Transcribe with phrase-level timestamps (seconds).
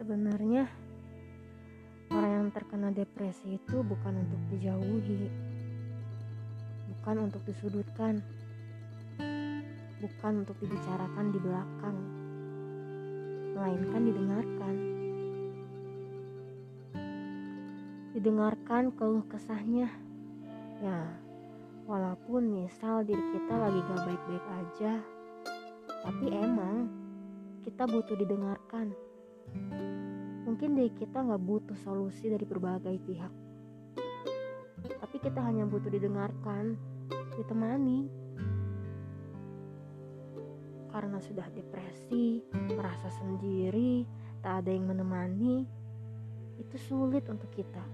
[0.00, 0.64] Sebenarnya
[2.08, 5.28] orang yang terkena depresi itu bukan untuk dijauhi,
[6.88, 8.24] bukan untuk disudutkan,
[10.00, 11.96] bukan untuk dibicarakan di belakang,
[13.52, 14.74] melainkan didengarkan.
[18.16, 19.92] Didengarkan keluh kesahnya.
[20.80, 21.12] Ya,
[21.84, 24.92] walaupun misal diri kita lagi gak baik-baik aja,
[26.08, 26.88] tapi emang
[27.68, 28.96] kita butuh didengarkan.
[30.44, 33.32] Mungkin diri kita nggak butuh solusi dari berbagai pihak,
[35.00, 36.74] tapi kita hanya butuh didengarkan,
[37.38, 38.10] ditemani.
[40.90, 42.42] Karena sudah depresi,
[42.74, 44.02] merasa sendiri,
[44.42, 45.62] tak ada yang menemani,
[46.58, 47.84] itu sulit untuk kita.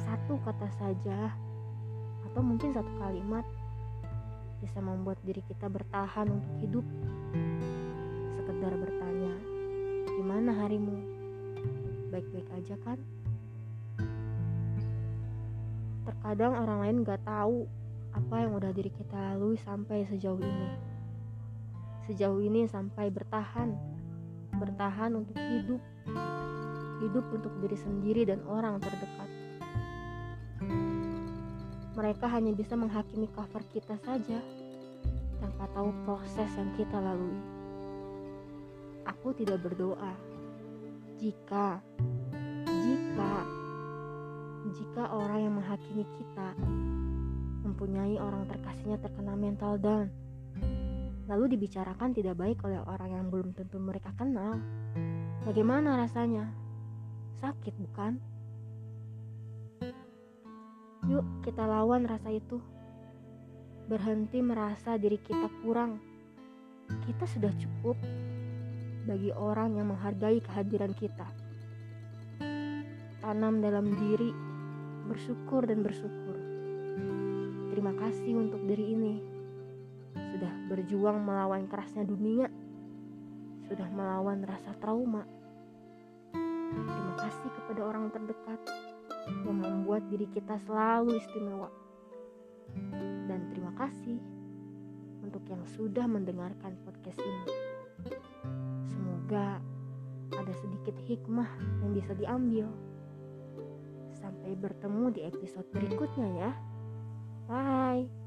[0.00, 1.36] Satu kata saja,
[2.24, 3.44] atau mungkin satu kalimat,
[4.64, 6.86] bisa membuat diri kita bertahan untuk hidup.
[8.48, 9.36] Sekedar bertanya,
[10.08, 10.96] gimana harimu?
[12.08, 12.96] Baik-baik aja kan?
[16.08, 17.68] Terkadang orang lain gak tahu
[18.16, 20.68] apa yang udah diri kita lalui sampai sejauh ini.
[22.08, 23.76] Sejauh ini sampai bertahan,
[24.56, 25.84] bertahan untuk hidup,
[27.04, 29.28] hidup untuk diri sendiri dan orang terdekat.
[32.00, 34.40] Mereka hanya bisa menghakimi cover kita saja
[35.36, 37.57] tanpa tahu proses yang kita lalui.
[39.18, 40.14] Aku tidak berdoa.
[41.18, 41.82] Jika
[42.70, 43.32] jika
[44.70, 46.54] jika orang yang menghakimi kita
[47.66, 50.06] mempunyai orang terkasihnya terkena mental down
[51.26, 54.62] lalu dibicarakan tidak baik oleh orang yang belum tentu mereka kenal
[55.42, 56.48] bagaimana rasanya?
[57.42, 58.22] Sakit bukan?
[61.08, 62.62] Yuk kita lawan rasa itu.
[63.88, 65.96] Berhenti merasa diri kita kurang.
[67.08, 67.96] Kita sudah cukup
[69.08, 71.24] bagi orang yang menghargai kehadiran kita
[73.28, 74.32] tanam dalam diri
[75.04, 76.36] bersyukur dan bersyukur.
[77.72, 79.14] Terima kasih untuk diri ini.
[80.16, 82.48] Sudah berjuang melawan kerasnya dunia.
[83.68, 85.28] Sudah melawan rasa trauma.
[86.72, 88.60] Terima kasih kepada orang terdekat
[89.44, 91.68] yang membuat diri kita selalu istimewa.
[93.28, 94.16] Dan terima kasih
[95.20, 97.67] untuk yang sudah mendengarkan podcast ini.
[99.28, 99.60] Semoga
[100.40, 101.52] ada sedikit hikmah
[101.84, 102.64] yang bisa diambil.
[104.16, 106.50] Sampai bertemu di episode berikutnya ya.
[107.44, 108.17] Bye.